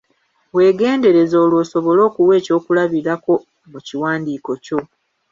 [0.55, 3.33] Weegendereze olwo osobole okuwa ekyokulabirako
[3.71, 4.79] mu kiwandiiko kyo.